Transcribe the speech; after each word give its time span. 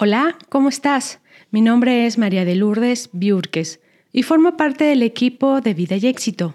Hola, 0.00 0.38
¿cómo 0.48 0.68
estás? 0.68 1.18
Mi 1.50 1.60
nombre 1.60 2.06
es 2.06 2.18
María 2.18 2.44
de 2.44 2.54
Lourdes 2.54 3.10
Biurques 3.12 3.80
y 4.12 4.22
formo 4.22 4.56
parte 4.56 4.84
del 4.84 5.02
equipo 5.02 5.60
de 5.60 5.74
Vida 5.74 5.96
y 5.96 6.06
Éxito. 6.06 6.54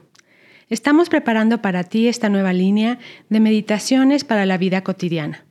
Estamos 0.70 1.10
preparando 1.10 1.62
para 1.62 1.84
ti 1.84 2.08
esta 2.08 2.30
nueva 2.30 2.54
línea 2.54 3.00
de 3.28 3.42
meditaciones 3.42 4.24
para 4.24 4.46
la 4.46 4.58
vida 4.58 4.82
cotidiana. 4.86 5.44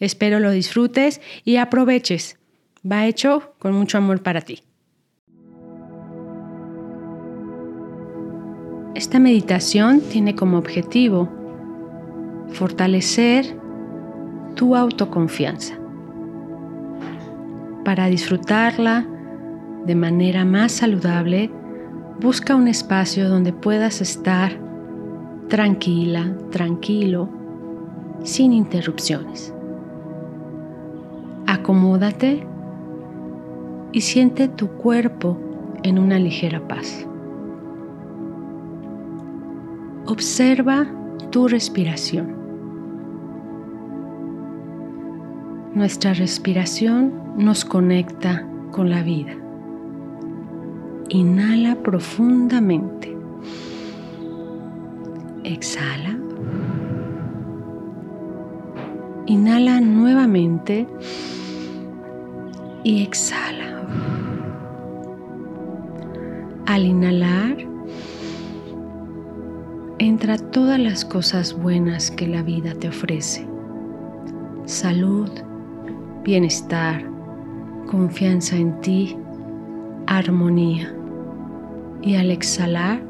Espero 0.00 0.38
lo 0.38 0.50
disfrutes 0.50 1.22
y 1.42 1.56
aproveches. 1.56 2.38
Va 2.84 3.06
hecho 3.06 3.54
con 3.58 3.72
mucho 3.72 3.96
amor 3.96 4.22
para 4.22 4.42
ti. 4.42 4.62
Esta 8.94 9.18
meditación 9.18 10.02
tiene 10.02 10.34
como 10.34 10.58
objetivo 10.58 11.30
fortalecer 12.52 13.56
tu 14.56 14.76
autoconfianza 14.76 15.79
para 17.84 18.06
disfrutarla 18.06 19.06
de 19.86 19.94
manera 19.94 20.44
más 20.44 20.72
saludable, 20.72 21.50
busca 22.20 22.54
un 22.54 22.68
espacio 22.68 23.28
donde 23.28 23.52
puedas 23.52 24.00
estar 24.00 24.52
tranquila, 25.48 26.36
tranquilo, 26.50 27.28
sin 28.22 28.52
interrupciones. 28.52 29.54
Acomódate 31.46 32.46
y 33.92 34.00
siente 34.02 34.48
tu 34.48 34.68
cuerpo 34.68 35.38
en 35.82 35.98
una 35.98 36.18
ligera 36.18 36.66
paz. 36.68 37.06
Observa 40.06 40.86
tu 41.30 41.48
respiración. 41.48 42.36
Nuestra 45.74 46.14
respiración 46.14 47.12
nos 47.40 47.64
conecta 47.64 48.46
con 48.70 48.90
la 48.90 49.02
vida. 49.02 49.34
Inhala 51.08 51.74
profundamente. 51.76 53.16
Exhala. 55.42 56.18
Inhala 59.26 59.80
nuevamente 59.80 60.86
y 62.84 63.02
exhala. 63.02 63.86
Al 66.66 66.84
inhalar, 66.84 67.56
entra 69.98 70.38
todas 70.38 70.78
las 70.78 71.04
cosas 71.04 71.54
buenas 71.54 72.10
que 72.10 72.28
la 72.28 72.42
vida 72.42 72.74
te 72.74 72.88
ofrece. 72.88 73.46
Salud, 74.66 75.30
bienestar, 76.22 77.09
confianza 77.90 78.56
en 78.56 78.80
ti, 78.80 79.16
armonía. 80.06 80.94
Y 82.02 82.14
al 82.14 82.30
exhalar, 82.30 83.02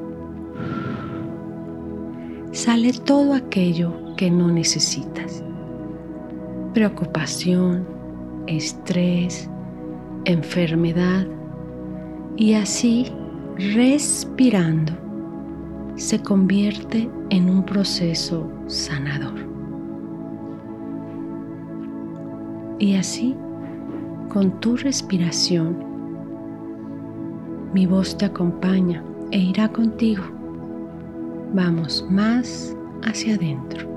sale 2.52 2.92
todo 2.92 3.34
aquello 3.34 3.92
que 4.16 4.30
no 4.30 4.50
necesitas. 4.50 5.44
Preocupación, 6.72 7.86
estrés, 8.46 9.50
enfermedad. 10.24 11.26
Y 12.36 12.54
así, 12.54 13.06
respirando, 13.74 14.92
se 15.96 16.20
convierte 16.20 17.10
en 17.28 17.50
un 17.50 17.64
proceso 17.64 18.50
sanador. 18.66 19.46
Y 22.78 22.96
así, 22.96 23.36
con 24.30 24.60
tu 24.60 24.76
respiración, 24.76 25.76
mi 27.74 27.84
voz 27.84 28.16
te 28.16 28.26
acompaña 28.26 29.04
e 29.32 29.38
irá 29.38 29.68
contigo. 29.68 30.22
Vamos 31.52 32.06
más 32.08 32.74
hacia 33.02 33.34
adentro. 33.34 33.88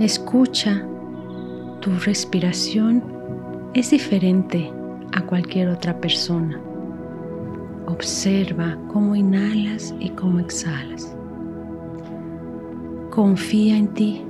Escucha, 0.00 0.84
tu 1.80 1.92
respiración 2.04 3.02
es 3.72 3.92
diferente 3.92 4.70
a 5.12 5.22
cualquier 5.22 5.68
otra 5.68 6.00
persona. 6.00 6.60
Observa 7.86 8.76
cómo 8.92 9.14
inhalas 9.14 9.94
y 10.00 10.10
cómo 10.10 10.40
exhalas. 10.40 11.16
Confía 13.10 13.76
en 13.76 13.88
ti. 13.94 14.24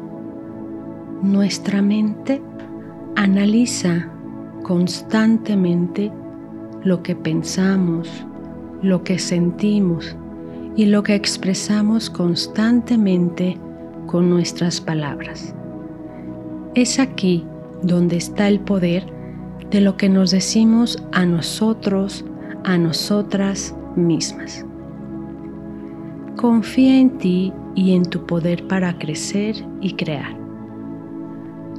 Nuestra 1.22 1.81
mente 1.81 2.42
Analiza 3.20 4.08
constantemente 4.62 6.10
lo 6.82 7.03
que 7.03 7.14
pensamos, 7.14 8.08
lo 8.81 9.04
que 9.04 9.19
sentimos 9.19 10.16
y 10.75 10.86
lo 10.86 11.03
que 11.03 11.16
expresamos 11.16 12.08
constantemente 12.08 13.58
con 14.06 14.31
nuestras 14.31 14.81
palabras. 14.81 15.54
Es 16.75 16.98
aquí 16.98 17.44
donde 17.82 18.16
está 18.16 18.48
el 18.48 18.58
poder 18.58 19.04
de 19.70 19.82
lo 19.82 19.98
que 19.98 20.08
nos 20.08 20.31
decimos 20.31 20.97
a 21.12 21.26
nosotros, 21.26 22.25
a 22.64 22.78
nosotras 22.78 23.76
mismas. 23.97 24.64
Confía 26.37 26.98
en 26.98 27.19
ti 27.19 27.52
y 27.75 27.94
en 27.94 28.04
tu 28.04 28.25
poder 28.25 28.66
para 28.66 28.97
crecer 28.97 29.56
y 29.82 29.92
crear. 29.92 30.34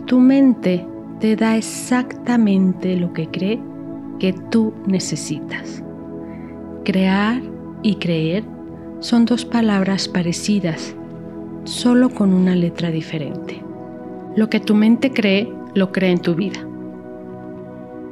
Tu 0.05 0.19
mente 0.19 0.85
te 1.21 1.35
da 1.35 1.55
exactamente 1.55 2.97
lo 2.97 3.13
que 3.13 3.27
cree 3.27 3.61
que 4.19 4.33
tú 4.33 4.73
necesitas. 4.87 5.83
Crear 6.83 7.39
y 7.83 7.95
creer 7.95 8.43
son 9.01 9.25
dos 9.25 9.45
palabras 9.45 10.07
parecidas, 10.07 10.95
solo 11.63 12.09
con 12.09 12.33
una 12.33 12.55
letra 12.55 12.89
diferente. 12.89 13.61
Lo 14.35 14.49
que 14.49 14.59
tu 14.59 14.73
mente 14.73 15.11
cree, 15.11 15.47
lo 15.75 15.91
cree 15.91 16.11
en 16.11 16.21
tu 16.21 16.33
vida. 16.33 16.67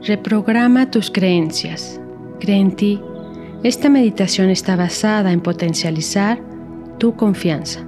Reprograma 0.04 0.92
tus 0.92 1.10
creencias. 1.10 2.00
Cree 2.40 2.58
en 2.58 2.76
ti. 2.76 3.02
Esta 3.64 3.90
meditación 3.90 4.52
está 4.52 4.76
basada 4.76 5.32
en 5.32 5.42
potencializar 5.42 6.40
tu 7.00 7.16
confianza. 7.16 7.82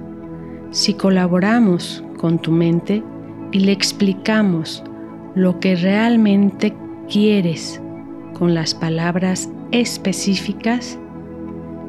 Si 0.72 0.94
colaboramos 0.94 2.02
con 2.18 2.40
tu 2.40 2.50
mente 2.50 3.04
y 3.52 3.60
le 3.60 3.70
explicamos 3.70 4.82
lo 5.34 5.60
que 5.60 5.76
realmente 5.76 6.74
quieres 7.08 7.80
con 8.34 8.54
las 8.54 8.74
palabras 8.74 9.48
específicas, 9.70 10.98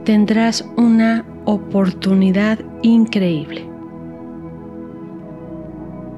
tendrás 0.06 0.68
una 0.78 1.26
oportunidad 1.46 2.60
increíble. 2.82 3.68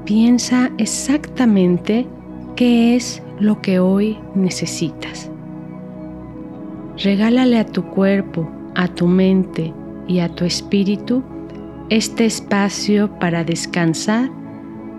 Piensa 0.06 0.70
exactamente 0.78 2.08
qué 2.56 2.96
es 2.96 3.24
lo 3.40 3.60
que 3.62 3.80
hoy 3.80 4.20
necesitas. 4.36 5.32
Regálale 7.04 7.60
a 7.60 7.66
tu 7.66 7.84
cuerpo, 7.86 8.48
a 8.76 8.88
tu 8.88 9.08
mente 9.08 9.74
y 10.08 10.20
a 10.20 10.30
tu 10.30 10.46
espíritu 10.46 11.24
este 11.90 12.26
espacio 12.26 13.10
para 13.20 13.44
descansar 13.44 14.30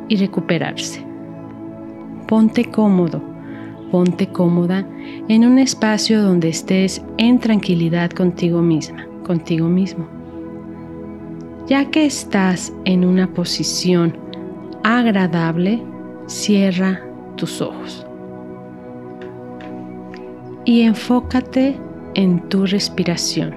y 0.09 0.17
recuperarse 0.17 1.06
ponte 2.27 2.65
cómodo, 2.65 3.23
ponte 3.91 4.29
cómoda 4.29 4.87
en 5.29 5.45
un 5.45 5.59
espacio 5.59 6.23
donde 6.23 6.49
estés 6.49 7.03
en 7.19 7.39
tranquilidad 7.39 8.11
contigo 8.11 8.63
misma, 8.63 9.07
contigo 9.25 9.69
mismo. 9.69 10.07
Ya 11.67 11.91
que 11.91 12.07
estás 12.07 12.73
en 12.85 13.05
una 13.05 13.33
posición 13.33 14.17
agradable, 14.85 15.83
cierra 16.27 17.01
tus 17.37 17.61
ojos 17.61 18.07
y 20.65 20.83
enfócate 20.83 21.77
en 22.15 22.41
tu 22.49 22.67
respiración. 22.67 23.55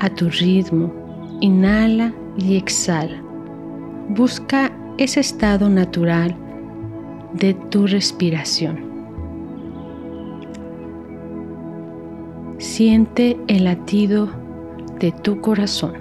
A 0.00 0.08
tu 0.08 0.30
ritmo, 0.30 0.92
inhala 1.40 2.12
y 2.38 2.56
exhala. 2.56 3.22
Busca 4.08 4.72
ese 5.00 5.20
estado 5.20 5.70
natural 5.70 6.36
de 7.32 7.54
tu 7.54 7.86
respiración. 7.86 8.78
Siente 12.58 13.38
el 13.48 13.64
latido 13.64 14.28
de 14.98 15.10
tu 15.10 15.40
corazón 15.40 15.94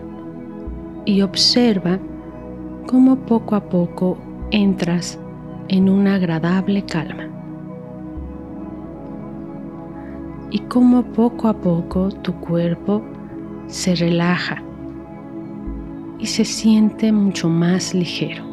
y 1.05 1.21
observa 1.21 1.97
cómo 2.87 3.15
poco 3.19 3.55
a 3.55 3.69
poco 3.69 4.17
entras 4.51 5.17
en 5.69 5.87
una 5.87 6.15
agradable 6.15 6.83
calma. 6.83 7.29
Y 10.51 10.59
cómo 10.63 11.03
poco 11.03 11.47
a 11.47 11.53
poco 11.53 12.09
tu 12.09 12.33
cuerpo 12.41 13.01
se 13.67 13.95
relaja 13.95 14.61
y 16.17 16.25
se 16.25 16.43
siente 16.43 17.13
mucho 17.13 17.47
más 17.47 17.93
ligero. 17.93 18.48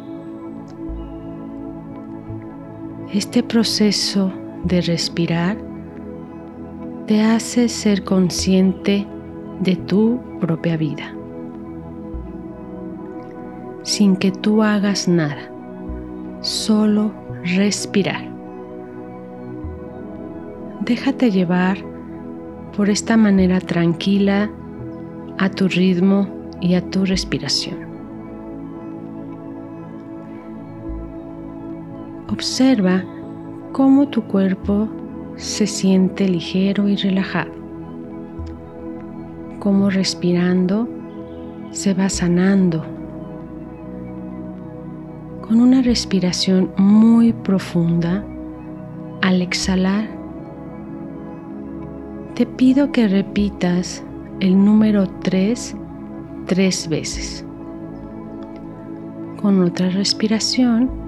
Este 3.16 3.42
proceso 3.42 4.30
de 4.64 4.82
respirar 4.82 5.56
te 7.06 7.22
hace 7.22 7.70
ser 7.70 8.04
consciente 8.04 9.06
de 9.60 9.74
tu 9.74 10.20
propia 10.38 10.76
vida, 10.76 11.16
sin 13.84 14.16
que 14.16 14.30
tú 14.30 14.62
hagas 14.62 15.08
nada, 15.08 15.50
solo 16.42 17.10
respirar. 17.42 18.22
Déjate 20.82 21.30
llevar 21.30 21.78
por 22.76 22.90
esta 22.90 23.16
manera 23.16 23.60
tranquila 23.60 24.50
a 25.38 25.48
tu 25.48 25.68
ritmo 25.68 26.28
y 26.60 26.74
a 26.74 26.82
tu 26.90 27.06
respiración. 27.06 27.85
Observa 32.36 33.02
cómo 33.72 34.08
tu 34.08 34.22
cuerpo 34.24 34.90
se 35.36 35.66
siente 35.66 36.28
ligero 36.28 36.86
y 36.86 36.94
relajado, 36.94 37.50
cómo 39.58 39.88
respirando 39.88 40.86
se 41.70 41.94
va 41.94 42.10
sanando 42.10 42.84
con 45.40 45.60
una 45.60 45.80
respiración 45.80 46.70
muy 46.76 47.32
profunda 47.32 48.22
al 49.22 49.40
exhalar 49.40 50.06
te 52.34 52.44
pido 52.44 52.92
que 52.92 53.08
repitas 53.08 54.04
el 54.40 54.62
número 54.62 55.08
3 55.22 55.74
tres 56.44 56.86
veces. 56.86 57.46
Con 59.40 59.62
otra 59.62 59.88
respiración, 59.88 61.05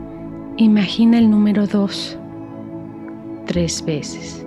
imagina 0.58 1.18
el 1.18 1.30
número 1.30 1.66
2 1.68 2.18
tres 3.46 3.82
veces. 3.84 4.44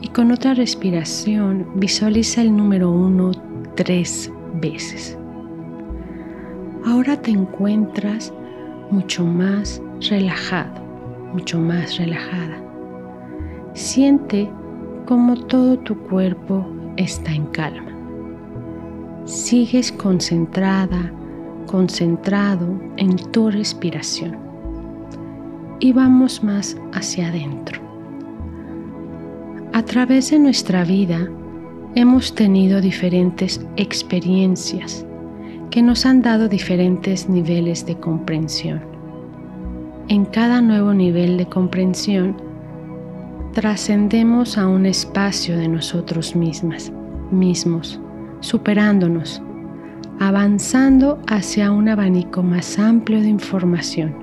Y 0.00 0.08
con 0.08 0.30
otra 0.30 0.54
respiración, 0.54 1.66
visualiza 1.74 2.42
el 2.42 2.56
número 2.56 2.90
1 2.90 3.32
tres 3.74 4.32
veces. 4.60 5.18
Ahora 6.86 7.20
te 7.20 7.32
encuentras 7.32 8.32
mucho 8.90 9.24
más 9.24 9.82
relajado, 10.08 10.80
mucho 11.32 11.58
más 11.58 11.98
relajada. 11.98 12.62
Siente 13.74 14.48
como 15.06 15.36
todo 15.36 15.76
tu 15.78 15.96
cuerpo 16.04 16.64
está 16.96 17.32
en 17.32 17.46
calma. 17.46 17.90
Sigues 19.24 19.90
concentrada, 19.90 21.12
concentrado 21.66 22.66
en 22.96 23.16
tu 23.32 23.50
respiración. 23.50 24.41
Y 25.84 25.92
vamos 25.92 26.44
más 26.44 26.76
hacia 26.92 27.26
adentro. 27.26 27.80
A 29.72 29.82
través 29.82 30.30
de 30.30 30.38
nuestra 30.38 30.84
vida 30.84 31.28
hemos 31.96 32.36
tenido 32.36 32.80
diferentes 32.80 33.60
experiencias 33.74 35.04
que 35.72 35.82
nos 35.82 36.06
han 36.06 36.22
dado 36.22 36.48
diferentes 36.48 37.28
niveles 37.28 37.84
de 37.84 37.98
comprensión. 37.98 38.80
En 40.06 40.24
cada 40.24 40.60
nuevo 40.60 40.94
nivel 40.94 41.36
de 41.36 41.46
comprensión, 41.46 42.36
trascendemos 43.52 44.58
a 44.58 44.68
un 44.68 44.86
espacio 44.86 45.58
de 45.58 45.66
nosotros 45.66 46.36
mismas, 46.36 46.92
mismos, 47.32 48.00
superándonos, 48.38 49.42
avanzando 50.20 51.18
hacia 51.26 51.72
un 51.72 51.88
abanico 51.88 52.44
más 52.44 52.78
amplio 52.78 53.20
de 53.20 53.30
información. 53.30 54.21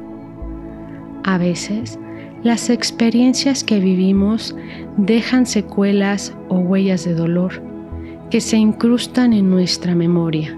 A 1.24 1.38
veces, 1.38 2.00
las 2.44 2.70
experiencias 2.70 3.64
que 3.64 3.80
vivimos 3.80 4.56
dejan 4.98 5.46
secuelas 5.46 6.34
o 6.48 6.60
huellas 6.60 7.06
de 7.06 7.14
dolor 7.14 7.62
que 8.30 8.42
se 8.42 8.58
incrustan 8.58 9.34
en 9.34 9.50
nuestra 9.50 9.96
memoria 9.96 10.58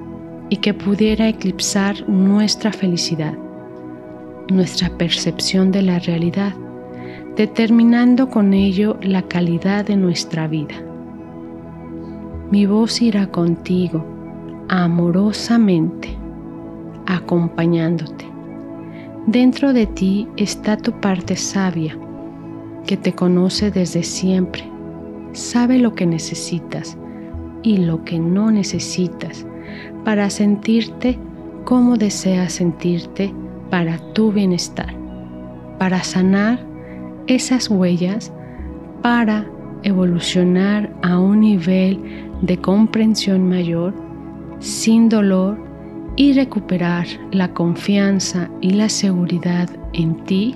y 0.49 0.57
que 0.57 0.73
pudiera 0.73 1.27
eclipsar 1.27 2.07
nuestra 2.09 2.71
felicidad, 2.71 3.33
nuestra 4.49 4.89
percepción 4.97 5.71
de 5.71 5.81
la 5.81 5.99
realidad 5.99 6.53
determinando 7.35 8.29
con 8.29 8.53
ello 8.53 8.97
la 9.01 9.21
calidad 9.23 9.85
de 9.85 9.95
nuestra 9.95 10.47
vida. 10.47 10.75
Mi 12.51 12.65
voz 12.65 13.01
irá 13.01 13.27
contigo 13.27 14.05
amorosamente, 14.67 16.09
acompañándote. 17.05 18.30
Dentro 19.27 19.71
de 19.71 19.85
ti 19.85 20.27
está 20.35 20.77
tu 20.77 20.91
parte 20.99 21.35
sabia, 21.35 21.95
que 22.87 22.97
te 22.97 23.13
conoce 23.13 23.69
desde 23.69 24.01
siempre, 24.01 24.63
sabe 25.33 25.77
lo 25.77 25.93
que 25.93 26.07
necesitas 26.07 26.97
y 27.61 27.77
lo 27.77 28.03
que 28.03 28.17
no 28.19 28.49
necesitas 28.49 29.45
para 30.03 30.29
sentirte 30.31 31.19
como 31.65 31.97
deseas 31.97 32.53
sentirte 32.53 33.31
para 33.69 33.99
tu 34.13 34.31
bienestar, 34.31 34.95
para 35.77 36.03
sanar 36.03 36.59
esas 37.27 37.69
huellas 37.69 38.33
para 39.03 39.45
evolucionar 39.83 40.91
a 41.03 41.19
un 41.19 41.41
nivel 41.41 41.99
de 42.41 42.57
comprensión 42.57 43.47
mayor 43.47 43.93
sin 44.59 45.09
dolor 45.09 45.70
y 46.15 46.33
recuperar 46.33 47.07
la 47.31 47.53
confianza 47.53 48.49
y 48.61 48.71
la 48.71 48.89
seguridad 48.89 49.69
en 49.93 50.23
ti, 50.25 50.55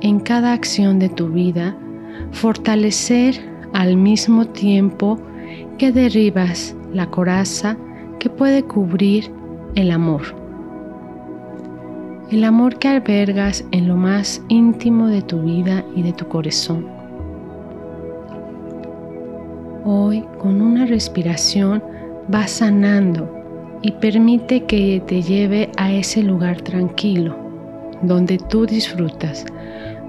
en 0.00 0.20
cada 0.20 0.52
acción 0.52 0.98
de 0.98 1.08
tu 1.08 1.28
vida, 1.28 1.76
fortalecer 2.32 3.40
al 3.72 3.96
mismo 3.96 4.46
tiempo 4.46 5.18
que 5.78 5.92
derribas 5.92 6.74
la 6.92 7.06
coraza 7.06 7.76
que 8.18 8.28
puede 8.28 8.62
cubrir 8.62 9.30
el 9.74 9.90
amor 9.90 10.42
el 12.32 12.44
amor 12.44 12.78
que 12.78 12.88
albergas 12.88 13.62
en 13.72 13.88
lo 13.88 13.94
más 13.94 14.42
íntimo 14.48 15.06
de 15.08 15.20
tu 15.20 15.42
vida 15.42 15.84
y 15.94 16.02
de 16.02 16.14
tu 16.14 16.26
corazón. 16.28 16.86
Hoy, 19.84 20.24
con 20.38 20.62
una 20.62 20.86
respiración, 20.86 21.82
vas 22.28 22.52
sanando 22.52 23.41
y 23.82 23.90
permite 23.92 24.64
que 24.64 25.02
te 25.06 25.22
lleve 25.22 25.70
a 25.76 25.92
ese 25.92 26.22
lugar 26.22 26.60
tranquilo, 26.62 27.36
donde 28.02 28.38
tú 28.38 28.64
disfrutas, 28.64 29.44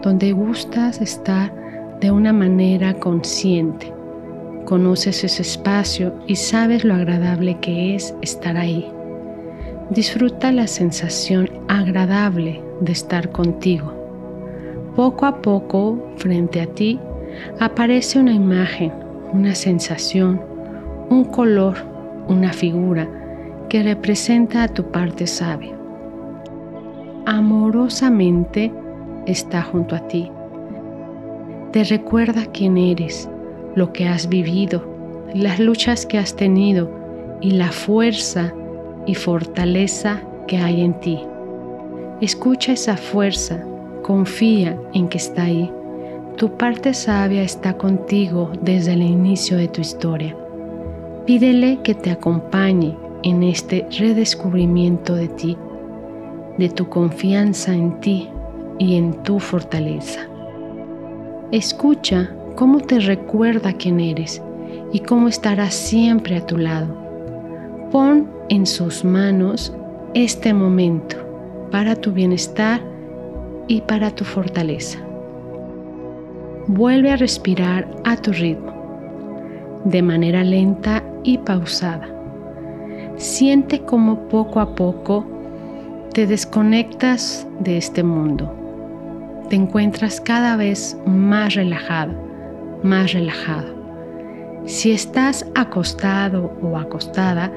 donde 0.03 0.31
gustas 0.31 1.01
estar 1.01 1.51
de 1.99 2.11
una 2.11 2.31
manera 2.31 2.93
consciente. 2.93 3.91
Conoces 4.65 5.23
ese 5.23 5.41
espacio 5.41 6.13
y 6.27 6.35
sabes 6.35 6.83
lo 6.85 6.93
agradable 6.93 7.59
que 7.59 7.95
es 7.95 8.15
estar 8.21 8.57
ahí. 8.57 8.87
Disfruta 9.89 10.51
la 10.51 10.67
sensación 10.67 11.49
agradable 11.67 12.61
de 12.79 12.91
estar 12.91 13.31
contigo. 13.31 13.91
Poco 14.95 15.25
a 15.25 15.41
poco, 15.41 16.13
frente 16.17 16.61
a 16.61 16.67
ti, 16.67 16.99
aparece 17.59 18.19
una 18.19 18.33
imagen, 18.33 18.93
una 19.33 19.55
sensación, 19.55 20.39
un 21.09 21.25
color, 21.25 21.75
una 22.27 22.53
figura 22.53 23.22
que 23.73 23.81
representa 23.81 24.61
a 24.61 24.67
tu 24.67 24.91
parte 24.91 25.25
sabia. 25.25 25.75
Amorosamente 27.25 28.71
está 29.25 29.63
junto 29.63 29.95
a 29.95 30.07
ti. 30.07 30.31
Te 31.71 31.83
recuerda 31.83 32.45
quién 32.53 32.77
eres, 32.77 33.27
lo 33.73 33.91
que 33.91 34.07
has 34.07 34.29
vivido, 34.29 34.85
las 35.33 35.59
luchas 35.59 36.05
que 36.05 36.19
has 36.19 36.35
tenido 36.35 36.87
y 37.41 37.49
la 37.49 37.71
fuerza 37.71 38.53
y 39.07 39.15
fortaleza 39.15 40.21
que 40.47 40.57
hay 40.57 40.81
en 40.81 40.93
ti. 40.99 41.19
Escucha 42.21 42.73
esa 42.73 42.95
fuerza, 42.95 43.65
confía 44.03 44.79
en 44.93 45.07
que 45.07 45.17
está 45.17 45.45
ahí. 45.45 45.71
Tu 46.37 46.57
parte 46.57 46.93
sabia 46.93 47.41
está 47.41 47.75
contigo 47.75 48.51
desde 48.61 48.93
el 48.93 49.01
inicio 49.01 49.57
de 49.57 49.67
tu 49.67 49.81
historia. 49.81 50.37
Pídele 51.25 51.79
que 51.81 51.95
te 51.95 52.11
acompañe 52.11 52.95
en 53.23 53.43
este 53.43 53.87
redescubrimiento 53.97 55.15
de 55.15 55.27
ti, 55.29 55.57
de 56.57 56.69
tu 56.69 56.87
confianza 56.89 57.73
en 57.73 57.99
ti 57.99 58.29
y 58.79 58.95
en 58.95 59.13
tu 59.23 59.39
fortaleza. 59.39 60.21
Escucha 61.51 62.31
cómo 62.55 62.79
te 62.79 62.99
recuerda 62.99 63.73
quién 63.73 63.99
eres 63.99 64.41
y 64.91 64.99
cómo 64.99 65.27
estará 65.27 65.71
siempre 65.71 66.37
a 66.37 66.45
tu 66.45 66.57
lado. 66.57 66.95
Pon 67.91 68.29
en 68.49 68.65
sus 68.65 69.03
manos 69.03 69.73
este 70.13 70.53
momento 70.53 71.15
para 71.71 71.95
tu 71.95 72.11
bienestar 72.11 72.81
y 73.67 73.81
para 73.81 74.11
tu 74.11 74.23
fortaleza. 74.23 74.99
Vuelve 76.67 77.11
a 77.11 77.17
respirar 77.17 77.87
a 78.03 78.15
tu 78.15 78.31
ritmo, 78.31 78.73
de 79.85 80.01
manera 80.01 80.43
lenta 80.43 81.03
y 81.23 81.37
pausada. 81.39 82.12
Siente 83.17 83.81
como 83.81 84.27
poco 84.27 84.59
a 84.59 84.75
poco 84.75 85.25
te 86.13 86.27
desconectas 86.27 87.47
de 87.59 87.77
este 87.77 88.03
mundo, 88.03 88.51
te 89.49 89.55
encuentras 89.55 90.19
cada 90.19 90.55
vez 90.55 90.97
más 91.05 91.55
relajado, 91.55 92.13
más 92.83 93.13
relajado. 93.13 93.73
Si 94.65 94.91
estás 94.91 95.45
acostado 95.55 96.53
o 96.61 96.77
acostada, 96.77 97.51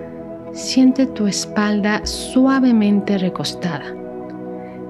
siente 0.52 1.06
tu 1.06 1.26
espalda 1.26 2.04
suavemente 2.04 3.18
recostada. 3.18 3.94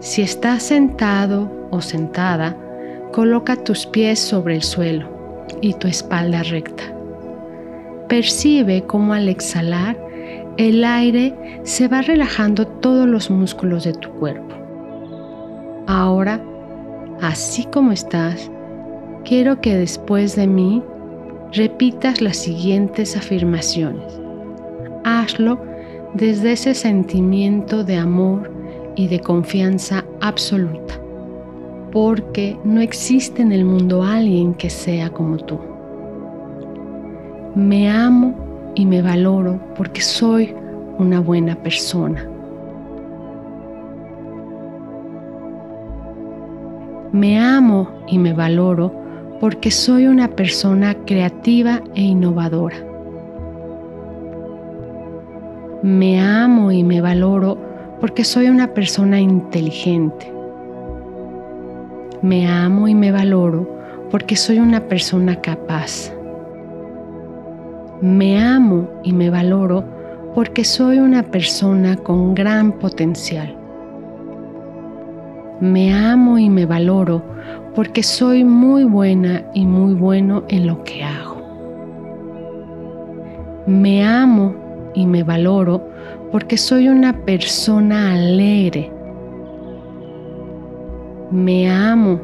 Si 0.01 0.23
estás 0.23 0.63
sentado 0.63 1.69
o 1.71 1.81
sentada, 1.81 2.57
coloca 3.13 3.57
tus 3.57 3.87
pies 3.87 4.19
sobre 4.19 4.57
el 4.57 4.63
suelo 4.63 5.09
y 5.61 5.75
tu 5.75 5.89
espalda 5.89 6.43
recta. 6.43 6.85
Percibe 8.09 8.83
cómo 8.83 9.15
al 9.15 9.29
exhalar 9.29 10.06
el 10.57 10.85
aire 10.85 11.35
se 11.65 11.87
va 11.89 12.01
relajando 12.03 12.67
todos 12.67 13.07
los 13.07 13.31
músculos 13.31 13.85
de 13.85 13.93
tu 13.93 14.11
cuerpo. 14.13 14.55
Ahora, 15.87 16.41
así 17.21 17.65
como 17.65 17.93
estás, 17.93 18.51
quiero 19.25 19.61
que 19.61 19.77
después 19.77 20.35
de 20.35 20.47
mí 20.47 20.83
repitas 21.53 22.23
las 22.23 22.39
siguientes 22.39 23.17
afirmaciones. 23.17 24.21
Hazlo 25.05 25.61
desde 26.15 26.53
ese 26.53 26.75
sentimiento 26.75 27.85
de 27.85 27.97
amor 27.97 28.51
y 28.97 29.09
de 29.09 29.21
confianza 29.21 30.05
absoluta, 30.23 30.95
porque 31.93 32.57
no 32.65 32.81
existe 32.81 33.43
en 33.43 33.53
el 33.53 33.65
mundo 33.65 34.03
alguien 34.03 34.55
que 34.55 34.71
sea 34.71 35.11
como 35.11 35.37
tú. 35.37 35.59
Me 37.55 37.91
amo 37.91 38.46
y 38.77 38.85
me 38.85 39.03
valoro 39.03 39.59
porque 39.75 40.03
soy 40.03 40.55
una 40.99 41.19
buena 41.21 41.57
persona. 41.57 42.29
Me 47.13 47.41
amo 47.41 47.89
y 48.07 48.19
me 48.19 48.35
valoro 48.35 48.93
porque 49.41 49.71
soy 49.71 50.07
una 50.07 50.29
persona 50.29 50.95
creativa 51.07 51.83
e 51.95 52.03
innovadora. 52.03 52.77
Me 55.83 56.21
amo 56.21 56.71
y 56.71 56.85
me 56.85 57.01
valoro 57.01 57.57
porque 58.01 58.25
soy 58.25 58.49
una 58.49 58.75
persona 58.75 59.19
inteligente. 59.19 60.31
Me 62.21 62.47
amo 62.47 62.89
y 62.89 62.95
me 62.95 63.11
valoro 63.11 63.67
porque 64.11 64.37
soy 64.37 64.59
una 64.59 64.81
persona 64.81 65.41
capaz. 65.41 66.16
Me 68.03 68.39
amo 68.39 68.89
y 69.05 69.15
me 69.15 69.31
valoro 69.31 69.83
porque 70.35 70.65
soy 70.65 70.99
una 70.99 71.23
persona 71.23 71.97
con 71.97 72.35
gran 72.35 72.73
potencial. 72.73 73.57
Me 75.61 75.95
amo 75.95 76.39
y 76.39 76.51
me 76.51 76.67
valoro 76.67 77.23
porque 77.75 78.03
soy 78.03 78.45
muy 78.45 78.85
buena 78.85 79.47
y 79.55 79.65
muy 79.65 79.95
bueno 79.95 80.45
en 80.49 80.67
lo 80.67 80.85
que 80.85 81.03
hago. 81.03 81.37
Me 83.67 84.05
amo 84.05 84.55
y 84.95 85.07
me 85.07 85.23
valoro 85.23 85.89
porque 86.31 86.59
soy 86.59 86.89
una 86.89 87.25
persona 87.25 88.13
alegre. 88.13 88.93
Me 91.31 91.71
amo 91.71 92.21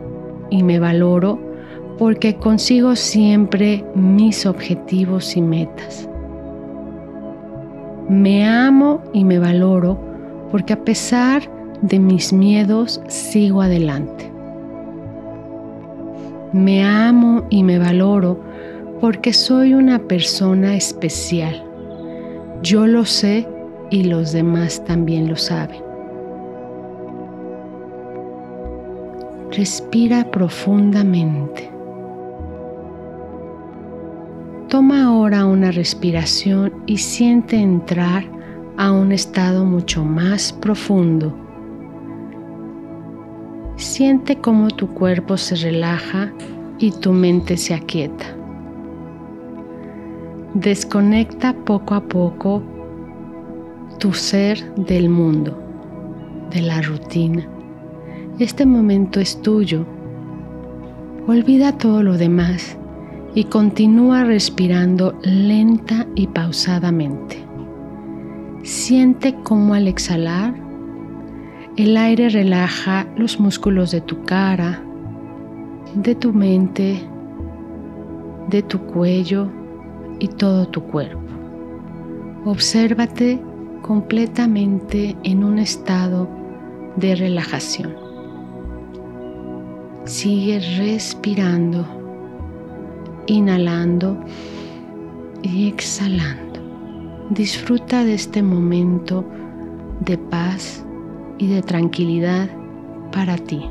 y 0.50 0.62
me 0.62 0.78
valoro 0.78 1.51
porque 1.98 2.36
consigo 2.36 2.96
siempre 2.96 3.84
mis 3.94 4.46
objetivos 4.46 5.36
y 5.36 5.42
metas. 5.42 6.08
Me 8.08 8.46
amo 8.46 9.02
y 9.12 9.24
me 9.24 9.38
valoro 9.38 9.98
porque 10.50 10.72
a 10.72 10.84
pesar 10.84 11.42
de 11.82 11.98
mis 11.98 12.32
miedos 12.32 13.00
sigo 13.08 13.62
adelante. 13.62 14.30
Me 16.52 16.84
amo 16.84 17.46
y 17.48 17.62
me 17.62 17.78
valoro 17.78 18.38
porque 19.00 19.32
soy 19.32 19.74
una 19.74 19.98
persona 19.98 20.76
especial. 20.76 21.64
Yo 22.62 22.86
lo 22.86 23.04
sé 23.04 23.48
y 23.90 24.04
los 24.04 24.32
demás 24.32 24.84
también 24.84 25.28
lo 25.28 25.36
saben. 25.36 25.82
Respira 29.50 30.30
profundamente. 30.30 31.70
Toma 34.72 35.04
ahora 35.04 35.44
una 35.44 35.70
respiración 35.70 36.72
y 36.86 36.96
siente 36.96 37.56
entrar 37.56 38.24
a 38.78 38.90
un 38.90 39.12
estado 39.12 39.66
mucho 39.66 40.02
más 40.02 40.50
profundo. 40.50 41.36
Siente 43.76 44.36
cómo 44.36 44.68
tu 44.68 44.88
cuerpo 44.88 45.36
se 45.36 45.56
relaja 45.56 46.32
y 46.78 46.90
tu 46.90 47.12
mente 47.12 47.58
se 47.58 47.74
aquieta. 47.74 48.24
Desconecta 50.54 51.52
poco 51.52 51.94
a 51.94 52.00
poco 52.08 52.62
tu 53.98 54.14
ser 54.14 54.74
del 54.76 55.10
mundo, 55.10 55.62
de 56.50 56.62
la 56.62 56.80
rutina. 56.80 57.46
Este 58.38 58.64
momento 58.64 59.20
es 59.20 59.38
tuyo. 59.42 59.84
Olvida 61.26 61.76
todo 61.76 62.02
lo 62.02 62.16
demás 62.16 62.78
y 63.34 63.44
continúa 63.44 64.24
respirando 64.24 65.18
lenta 65.22 66.06
y 66.14 66.26
pausadamente. 66.26 67.44
Siente 68.62 69.34
cómo 69.42 69.74
al 69.74 69.88
exhalar 69.88 70.54
el 71.76 71.96
aire 71.96 72.28
relaja 72.28 73.06
los 73.16 73.40
músculos 73.40 73.90
de 73.90 74.02
tu 74.02 74.22
cara, 74.24 74.82
de 75.94 76.14
tu 76.14 76.32
mente, 76.32 77.00
de 78.48 78.62
tu 78.62 78.78
cuello 78.80 79.48
y 80.18 80.28
todo 80.28 80.68
tu 80.68 80.82
cuerpo. 80.82 81.18
Obsérvate 82.44 83.40
completamente 83.80 85.16
en 85.22 85.44
un 85.44 85.58
estado 85.58 86.28
de 86.96 87.14
relajación. 87.14 87.94
Sigue 90.04 90.60
respirando, 90.76 92.01
inhalando 93.26 94.18
y 95.42 95.68
exhalando. 95.68 96.60
Disfruta 97.30 98.04
de 98.04 98.14
este 98.14 98.42
momento 98.42 99.24
de 100.00 100.18
paz 100.18 100.84
y 101.38 101.48
de 101.48 101.62
tranquilidad 101.62 102.50
para 103.12 103.36
ti. 103.36 103.62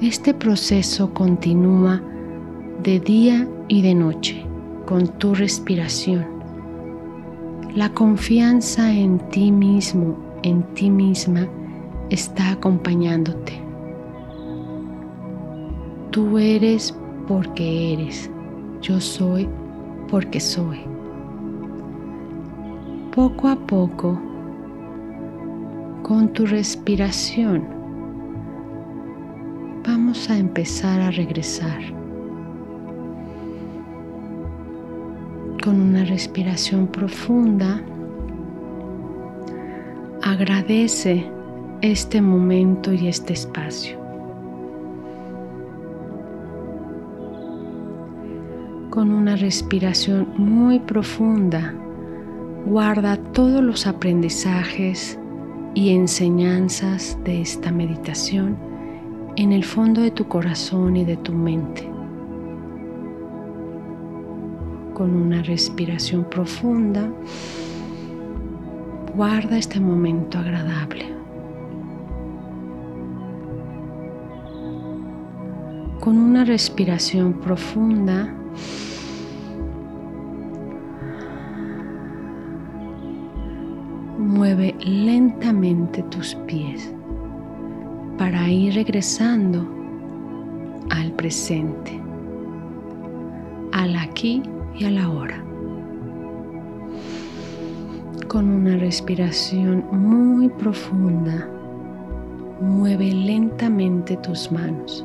Este 0.00 0.34
proceso 0.34 1.14
continúa 1.14 2.02
de 2.82 2.98
día 3.00 3.48
y 3.68 3.82
de 3.82 3.94
noche 3.94 4.44
con 4.86 5.06
tu 5.06 5.34
respiración 5.34 6.32
la 7.74 7.88
confianza 7.94 8.92
en 8.92 9.18
ti 9.30 9.50
mismo, 9.50 10.18
en 10.42 10.62
ti 10.74 10.90
misma, 10.90 11.48
está 12.10 12.50
acompañándote. 12.50 13.61
Tú 16.12 16.36
eres 16.36 16.94
porque 17.26 17.94
eres. 17.94 18.30
Yo 18.82 19.00
soy 19.00 19.48
porque 20.10 20.40
soy. 20.40 20.80
Poco 23.14 23.48
a 23.48 23.56
poco, 23.56 24.20
con 26.02 26.30
tu 26.34 26.44
respiración, 26.44 27.66
vamos 29.86 30.28
a 30.28 30.36
empezar 30.36 31.00
a 31.00 31.10
regresar 31.12 31.80
con 35.64 35.80
una 35.80 36.04
respiración 36.04 36.88
profunda, 36.88 37.80
agradece 40.22 41.26
este 41.80 42.20
momento 42.20 42.92
y 42.92 43.08
este 43.08 43.32
espacio. 43.32 44.01
Con 48.92 49.10
una 49.10 49.36
respiración 49.36 50.28
muy 50.36 50.78
profunda, 50.78 51.74
guarda 52.66 53.16
todos 53.16 53.62
los 53.62 53.86
aprendizajes 53.86 55.18
y 55.72 55.94
enseñanzas 55.94 57.16
de 57.24 57.40
esta 57.40 57.72
meditación 57.72 58.58
en 59.36 59.52
el 59.52 59.64
fondo 59.64 60.02
de 60.02 60.10
tu 60.10 60.28
corazón 60.28 60.94
y 60.98 61.06
de 61.06 61.16
tu 61.16 61.32
mente 61.32 61.90
con 64.92 65.16
una 65.16 65.42
respiración 65.42 66.24
profunda, 66.24 67.08
guarda 69.16 69.56
este 69.56 69.80
momento 69.80 70.38
agradable. 70.38 71.06
Con 75.98 76.18
una 76.18 76.44
respiración 76.44 77.40
profunda, 77.40 78.36
mueve 84.18 84.74
lentamente 84.84 86.02
tus 86.04 86.34
pies. 86.46 86.92
para 88.18 88.48
ir 88.48 88.74
regresando 88.74 89.66
al 90.90 91.10
presente, 91.12 92.00
al 93.72 93.96
aquí 93.96 94.42
y 94.78 94.84
a 94.84 94.90
la 94.90 95.10
hora. 95.10 95.42
Con 98.28 98.48
una 98.48 98.76
respiración 98.76 99.84
muy 99.90 100.48
profunda, 100.50 101.48
mueve 102.60 103.12
lentamente 103.12 104.16
tus 104.18 104.52
manos. 104.52 105.04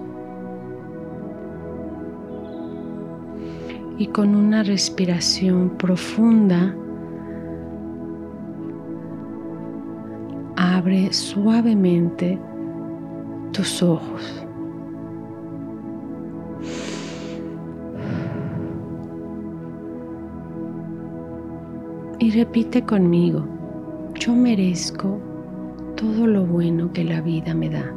Y 3.97 4.07
con 4.07 4.35
una 4.35 4.63
respiración 4.63 5.71
profunda, 5.77 6.75
abre 10.55 11.11
suavemente 11.11 12.39
tus 13.51 13.81
ojos. 13.81 14.45
Y 22.19 22.31
repite 22.31 22.83
conmigo, 22.83 23.45
yo 24.15 24.33
merezco 24.33 25.19
todo 25.95 26.27
lo 26.27 26.45
bueno 26.45 26.91
que 26.91 27.03
la 27.03 27.21
vida 27.21 27.53
me 27.53 27.69
da. 27.69 27.93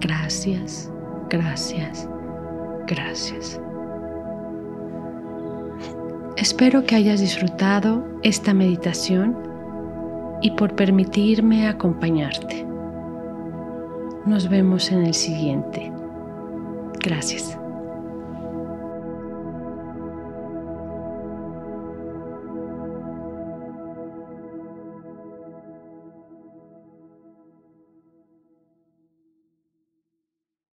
Gracias, 0.00 0.90
gracias, 1.28 2.08
gracias. 2.86 3.60
Espero 6.38 6.84
que 6.84 6.94
hayas 6.94 7.18
disfrutado 7.18 8.06
esta 8.22 8.54
meditación 8.54 9.36
y 10.40 10.52
por 10.52 10.76
permitirme 10.76 11.66
acompañarte. 11.66 12.64
Nos 14.24 14.48
vemos 14.48 14.92
en 14.92 15.04
el 15.04 15.14
siguiente. 15.14 15.90
Gracias. 17.00 17.57